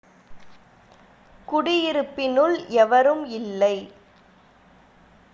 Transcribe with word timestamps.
குடியிருப்பினுள் 1.47 2.55
எவரும் 2.75 3.23
இல்லை 3.31 3.75